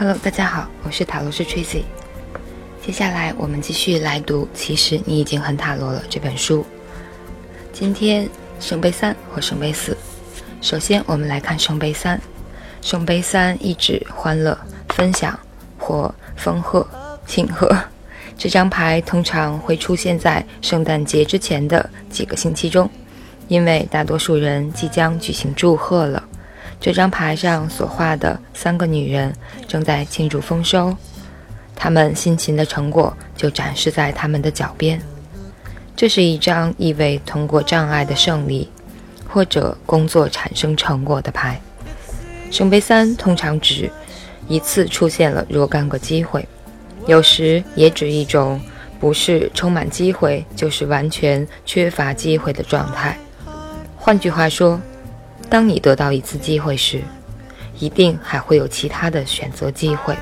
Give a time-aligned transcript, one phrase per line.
[0.00, 1.82] Hello，大家好，我是塔罗师 Tracy。
[2.80, 6.64] 接下来我们继续来读《其实你已经很塔罗了》这本书。
[7.72, 8.28] 今天
[8.60, 9.96] 圣杯三和圣杯四。
[10.60, 12.20] 首先，我们来看圣杯三。
[12.80, 14.56] 圣杯三意指欢乐、
[14.90, 15.36] 分享
[15.76, 16.86] 或丰贺、
[17.26, 17.76] 庆贺。
[18.38, 22.88] 这张牌通常会出现在圣诞节之前的几个星期中，
[23.48, 26.17] 因为大多数人即将举行祝贺了。
[26.88, 29.30] 这张牌上所画的三个女人
[29.66, 30.96] 正在庆祝丰收，
[31.76, 34.98] 她们辛勤的成果就展示在她们的脚边。
[35.94, 38.70] 这是一张意味通过障碍的胜利，
[39.28, 41.60] 或者工作产生成果的牌。
[42.50, 43.90] 圣杯三通常指
[44.48, 46.48] 一次出现了若干个机会，
[47.06, 48.58] 有时也指一种
[48.98, 53.18] 不是充满机会，就是完全缺乏机会的状态。
[53.94, 54.80] 换句话说。
[55.50, 57.02] 当你得到一次机会时，
[57.78, 60.16] 一定还会有其他的选择机会。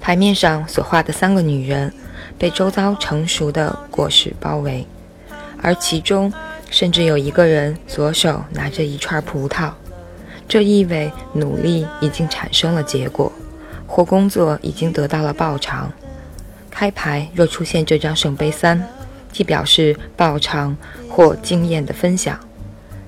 [0.00, 1.92] 牌面上所画的三个女人
[2.38, 4.86] 被周遭成熟的果实包围，
[5.60, 6.32] 而其中
[6.70, 9.70] 甚至有一个人左手拿着一串葡萄，
[10.48, 13.32] 这意味努力已经产生了结果，
[13.86, 15.92] 或工作已经得到了报偿。
[16.70, 18.80] 开牌若出现这张圣杯三，
[19.32, 20.76] 即表示报偿
[21.08, 22.38] 或经验的分享。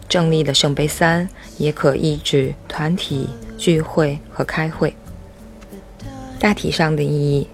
[0.09, 1.29] 正立的圣杯三
[1.59, 4.95] 也可意指团体聚会和开会。
[6.41, 7.49] 大体上的意义，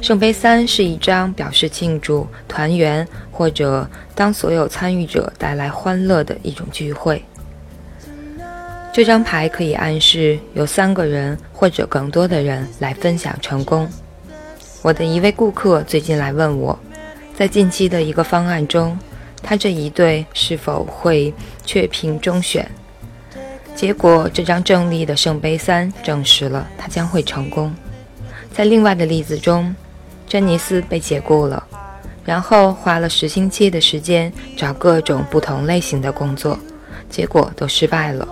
[0.00, 7.22] 圣杯三是一张表示庆祝、团圆或者当所有参与者带来欢乐的一种聚会。
[8.92, 13.88] 这张牌可以暗示有三个人或者更多的人来分享成功。
[14.82, 16.78] 我的一位顾客最近来问我，
[17.36, 18.98] 在近期的一个方案中。
[19.48, 21.32] 他这一对是否会
[21.64, 22.70] 确评中选？
[23.74, 27.74] 结果，这张正立的圣杯三证实了他将会成功。
[28.52, 29.74] 在另外的例子中，
[30.26, 31.66] 珍妮斯被解雇了，
[32.26, 36.58] 然后花了十星期的时间找各种不同类型的工作，
[37.08, 38.28] 结果都失败了。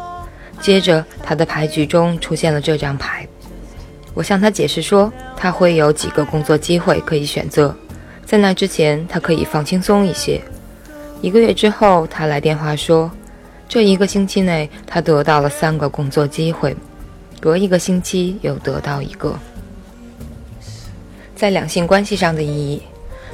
[0.60, 3.26] 接着，他的牌局中出现了这张牌。
[4.12, 7.74] 我向他解释说，他会有几个工作机会可以选择，
[8.26, 10.38] 在那之前，他可以放轻松一些。
[11.22, 13.10] 一个月之后，他来电话说，
[13.68, 16.76] 这一个星期内他得到了三个工作机会，
[17.40, 19.36] 隔一个星期又得到一个。
[21.34, 22.82] 在两性关系上的意义，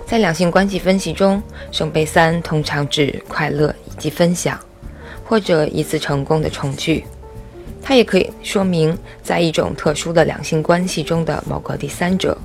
[0.06, 4.58] 在两性关系分析中，圣杯三通常指快乐以及分享，
[5.24, 7.04] 或者一次成功的重聚。
[7.82, 12.38] 它也可以说明在一种特殊的两性关系中的某个第三者。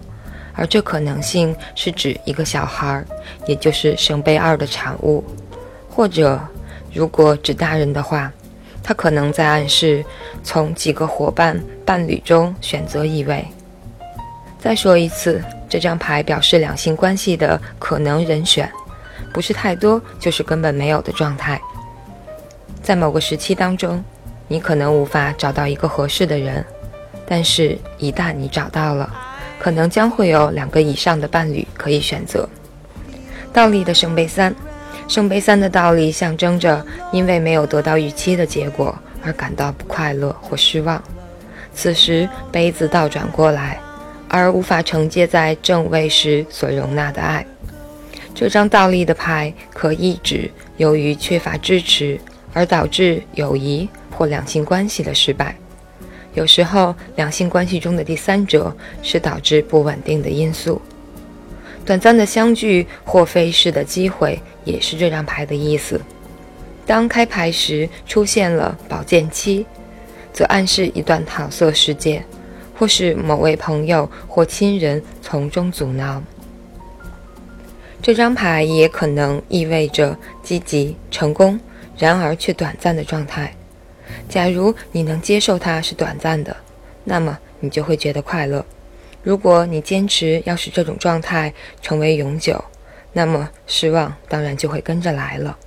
[0.58, 3.06] 而这可能性是指一个小孩，
[3.46, 5.24] 也就是圣杯二的产物，
[5.88, 6.40] 或者
[6.92, 8.32] 如果指大人的话，
[8.82, 10.04] 他可能在暗示
[10.44, 13.46] 从几个伙伴伴侣中选择一位。
[14.60, 18.70] 再说一次，这张牌表示两性关系的可能人选，
[19.32, 21.62] 不是太多就是根本没有的状态。
[22.82, 24.04] 在某个时期当中，
[24.48, 26.66] 你可能无法找到一个合适的人，
[27.28, 29.27] 但是一旦你找到了。
[29.60, 32.48] 可能将会有两个以上的伴侣可以选择。
[33.52, 34.54] 倒立的圣杯三，
[35.08, 41.02] 圣杯三的倒立象征着因为没有得到预期的结果而感到不快乐或失望。
[41.74, 43.80] 此时杯子倒转过来，
[44.28, 47.46] 而无法承接在正位时所容纳的爱。
[48.36, 52.20] 这张倒立的牌可意指由于缺乏支持
[52.54, 55.56] 而导致友谊或两性关系的失败。
[56.38, 58.72] 有时候，两性关系中的第三者
[59.02, 60.80] 是导致不稳定的因素。
[61.84, 66.00] 短暂的相聚或飞逝的机会也是这张牌的意思。
[66.86, 69.66] 当开牌时出现了宝剑七，
[70.32, 72.24] 则暗示一段桃色事件，
[72.78, 76.22] 或是某位朋友或亲人从中阻挠。
[78.00, 81.60] 这张牌也可能意味着积极成功，
[81.98, 83.52] 然而却短暂的状态。
[84.30, 86.56] 假如你能接受它是短暂的，
[87.04, 88.66] 那么你就会觉得快乐。
[89.24, 92.64] 如果你坚持要使这种状态成为永久，
[93.14, 95.58] 那么失望当然就会跟着来了。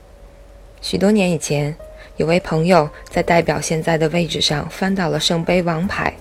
[0.80, 1.76] 许多年以前，
[2.16, 6.14] 有位朋友在代表现在的位置上翻到了圣杯王牌，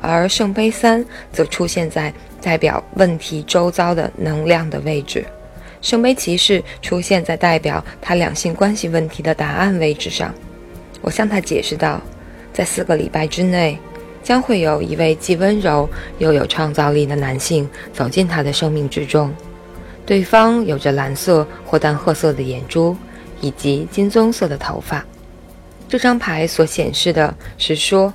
[0.00, 5.24] 而圣杯三则出现在代表问题周遭的能量的位置。
[5.82, 10.34] 圣杯骑士出现在代表他两性关系问题的答案位置上。
[11.00, 12.00] 我向他解释道，
[12.52, 13.78] 在四个礼拜之内，
[14.22, 15.88] 将会有一位既温柔
[16.18, 19.32] 又有创造力的男性走进他的生命之中。
[20.04, 22.96] 对方有着蓝色或淡褐色的眼珠，
[23.40, 25.04] 以及金棕色的头发。
[25.88, 28.12] 这张牌所显示的是说，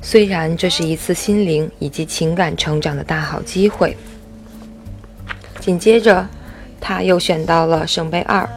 [0.00, 3.96] 虽然这是一次心灵以及情感成长的大好机会。
[5.60, 6.26] 紧接着，
[6.80, 8.48] 他又选到了圣杯二，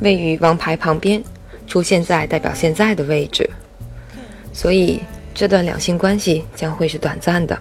[0.00, 1.22] 位于王牌旁边，
[1.72, 3.48] 出现在代表现在的位置。
[4.52, 5.00] 所以
[5.32, 7.58] 这段两性关系将会是短暂的。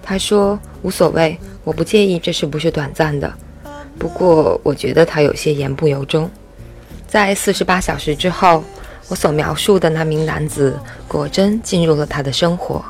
[0.00, 3.28] 他说：“无所谓，我不介意这是不是短暂的。
[3.98, 6.30] 不过我觉得他有些言不由衷。
[7.08, 8.62] 在四十八小时之后，
[9.08, 10.78] 我所描述的那名男子
[11.08, 12.84] 果真进入了他的生活。”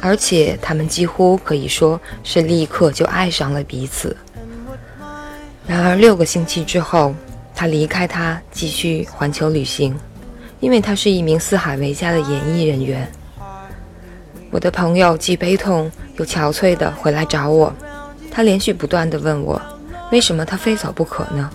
[0.00, 4.16] 而且他们几乎可以说是立刻就爱上了彼此。
[5.66, 7.14] 然而六个星期之后，
[7.56, 9.98] 他离开他，继续环球旅行，
[10.60, 13.10] 因为他是一名四海为家的演艺人员。
[14.50, 17.74] 我的朋友既悲痛又憔悴地回来找我，
[18.30, 19.60] 他连续不断地问我，
[20.12, 21.50] 为什么他非走不可呢？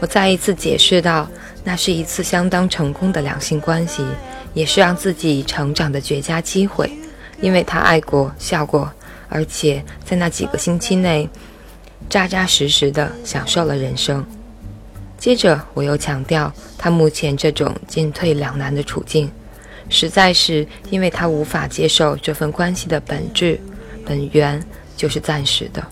[0.00, 1.28] 我再一次解释道，
[1.64, 4.04] 那是一次相当成功的两性关系，
[4.54, 6.90] 也是让自己成长的绝佳机会。
[7.40, 8.88] 因为他爱过、笑过，
[9.28, 11.28] 而且在那几个星期内，
[12.08, 14.24] 扎扎实实地享受了人生。
[15.24, 19.30] 接着，我又强调，他目前这种进退两难的处境，
[19.88, 23.58] 实在是因为他无法接受这份关系的本质、
[24.04, 24.62] 本源
[24.98, 25.82] 就是暂时的。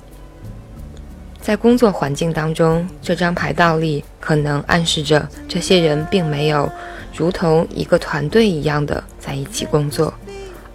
[1.41, 6.71] 在工作环境当中，这张牌倒立可能暗示着这些人并没有
[7.17, 10.13] 如同一个团队一样的在一起工作。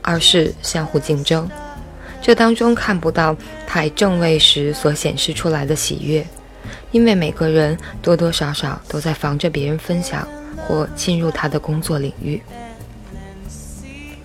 [0.01, 1.47] 而是相互竞争，
[2.23, 3.37] 这当中看不到
[3.67, 6.25] 牌正位时所显示出来的喜悦，
[6.91, 12.41] 因为每个人多多少少都在防着别人分享或侵入他的工作领域。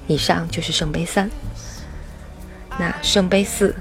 [0.06, 1.30] 以上就是圣杯三，
[2.78, 3.74] 那圣杯四，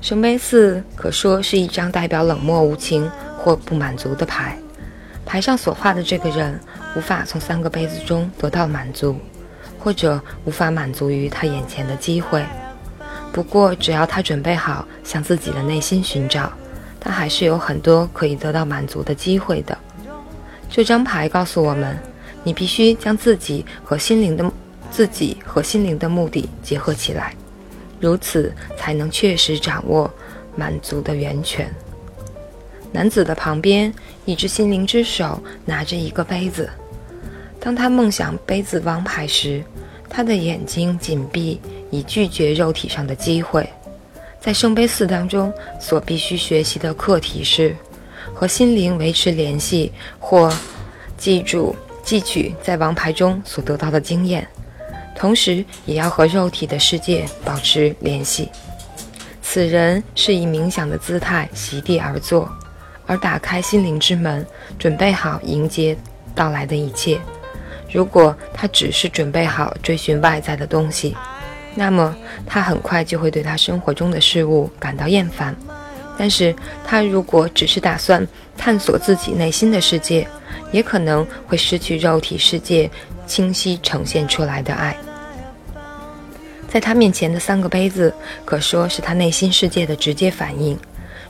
[0.00, 4.58] 圣杯四可说是一张代表冷漠无情或不满足的牌，
[5.24, 6.58] 牌上所画的这个人
[6.96, 9.16] 无法从三个杯子中得到满足。
[9.84, 12.40] 或者无法满足于他眼前的机会，
[13.32, 16.52] 不过只要他准备好向自己的内心寻找，
[17.04, 19.76] 他还是有很多可以得到满足的机会的。
[20.70, 21.98] 这张牌告诉我们，
[22.44, 24.50] 你必须将自己和心灵的
[24.88, 27.34] 自己和心灵的目的结合起来，
[28.00, 30.08] 如此才能确实掌握
[30.54, 31.68] 满足的源泉。
[32.92, 33.92] 男子的旁边，
[34.24, 36.70] 一只心灵之手拿着一个杯子。
[37.58, 39.62] 当他梦想杯子王牌时，
[40.08, 41.60] 他的眼睛紧闭，
[41.90, 43.68] 以拒绝肉体上的机会。
[44.42, 47.76] 在圣杯四当中，所必须学习的课题是
[48.34, 50.52] 和心灵维持联系，或
[51.16, 54.44] 记住汲取在王牌中所得到的经验，
[55.14, 58.50] 同时也要和肉体的世界保持联系。
[59.40, 62.50] 此人是以冥想的姿态席地而坐，
[63.06, 64.44] 而打开心灵之门，
[64.76, 65.96] 准备好迎接
[66.34, 67.20] 到来的一切。
[67.92, 71.16] 如果他只是准备好追寻外在的东西，
[71.74, 72.14] 那么
[72.46, 75.56] 他很快就会对他生活中的事物感到厌烦。
[76.18, 76.54] 但是
[76.84, 78.26] 他如果只是打算
[78.56, 80.28] 探索自己内心的世界，
[80.70, 82.90] 也可能会失去肉体世界
[83.26, 84.96] 清晰呈现出来的爱。
[86.68, 90.78] 在他面前的三个杯子，可说是他内心世界的直接反应。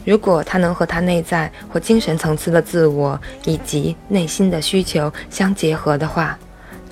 [0.04, 6.36] 如果他能和他内在或精神层次的自我以及内心的需求相结合的话，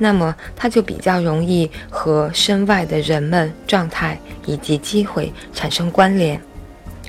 [0.02, 6.40] 那么他就比较容易和身外的人们状态以及机会产生关联，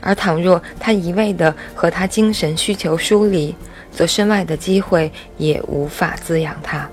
[0.01, 3.55] 而倘若他一味的和他精神需求疏离，
[3.93, 6.89] 则身外的机会也无法滋养他。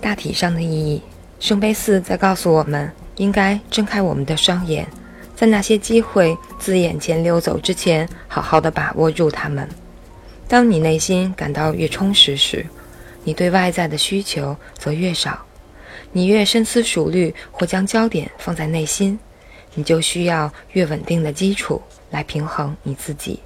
[0.00, 1.02] 大体上的意义，
[1.38, 4.86] 圣杯四在告诉我们，应该睁开我们的双眼，
[5.34, 9.68] 在那些机会自眼前溜走之前，好好的把握住它们。
[10.48, 12.64] 当你内心感到越充实时，
[13.26, 15.36] 你对外在的需求则越少，
[16.12, 19.18] 你越深思熟虑或将焦点放在内心，
[19.74, 23.40] 你就需要越稳定的基础来平衡你自己。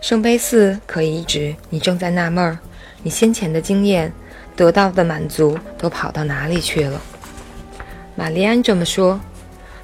[0.00, 2.58] 圣杯四可以指你正在纳闷儿，
[3.02, 4.10] 你先前的经验
[4.56, 6.98] 得到的满足都跑到哪里去了？
[8.14, 9.20] 玛丽安这么说：“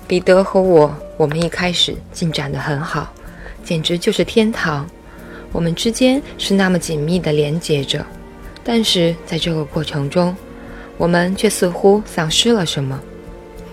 [0.09, 3.13] 彼得和我，我们一开始进展得很好，
[3.63, 4.89] 简直就是天堂，
[5.53, 8.03] 我们之间是那么紧密地连接着。”
[8.63, 10.37] 但是在这个过程中，
[10.97, 13.01] 我们却似乎丧失了什么。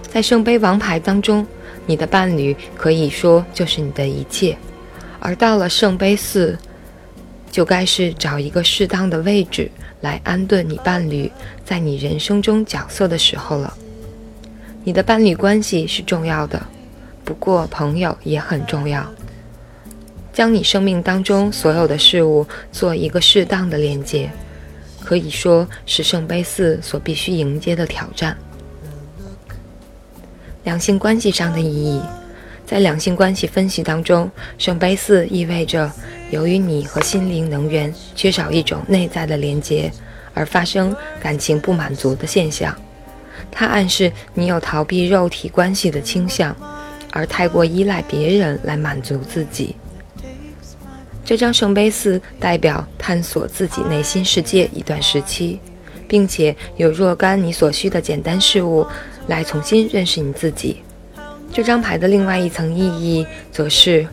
[0.09, 1.45] 在圣杯王牌当中，
[1.85, 4.57] 你的伴侣可以说就是你的一切，
[5.19, 6.57] 而到了圣杯四，
[7.51, 9.69] 就该是找一个适当的位置
[10.01, 11.31] 来安顿你伴侣
[11.65, 13.73] 在你人生中角色的时候了。
[14.83, 16.65] 你的伴侣关系是重要的，
[17.25, 19.05] 不过朋友也很重要。
[20.31, 24.31] 将你生命当中所有的事物做一个适当的连接。
[25.07, 28.37] 可以说是圣杯四所必须迎接的挑战。
[30.65, 32.01] 两性关系上的意义，
[32.65, 35.89] 在两性关系分析当中，圣杯四意味着
[36.29, 39.89] 由于你和心灵能源缺少一种内在的连接，
[40.33, 42.77] 而发生感情不满足的现象。
[43.49, 46.53] 它暗示你有逃避肉体关系的倾向，
[47.13, 49.73] 而太过依赖别人来满足自己。
[51.27, 55.59] 这张圣杯四代表探索自己内心世界一段时期，
[56.07, 58.87] 并且有若干你所需的简单事物。
[59.27, 60.77] 来重新认识你自己。
[61.51, 64.07] 这张牌的另外一层意义，则是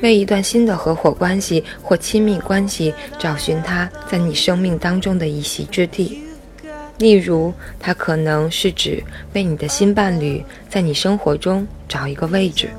[0.00, 6.22] 为一段新的合伙关系或亲密关系找寻它在你生命当中的一席之地。
[6.98, 12.70] 例如，它可能是指为你的新伴侣在你生活中找一个位置，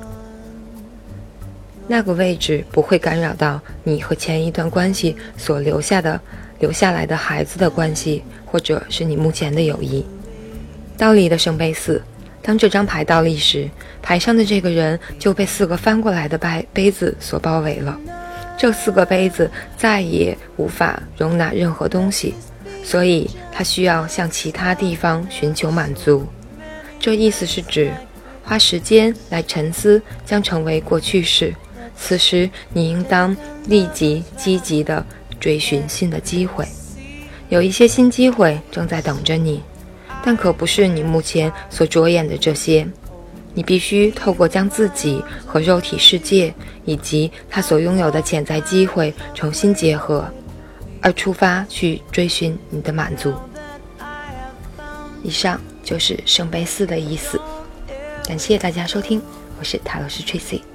[1.91, 6.17] 那个位置不会干扰到你和前一段关系所留下的、
[6.59, 10.05] 留下来的孩子的关系，或者是你目前的友谊。
[10.97, 12.01] 倒立的圣杯四，
[12.41, 13.69] 当这张牌倒立时，
[14.01, 17.99] 牌上的这个人就被四个翻过来的杯杯子所包围了。
[18.57, 22.33] 这四个杯子再也无法容纳任何东西，
[22.85, 26.25] 所以他需要向其他地方寻求满足。
[27.01, 27.91] 这意思是指
[28.45, 31.53] 花时间来沉思将成为过去式。
[32.03, 35.05] 此时你应当立即积极地
[35.39, 36.67] 追寻新的机会，
[37.49, 39.61] 有一些新机会正在等着你。
[40.23, 42.87] 但可不是你目前所着眼的这些，
[43.53, 46.53] 你必须透过将自己和肉体世界
[46.85, 50.27] 以及他所拥有的潜在机会重新结合，
[51.01, 53.33] 而出发去追寻你的满足。
[55.23, 57.39] 以上就是圣杯四的意思，
[58.27, 59.21] 感谢大家收听，
[59.59, 60.70] 我是塔罗斯 Tracy。